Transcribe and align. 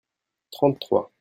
trente 0.49 0.79
trois. 0.79 1.11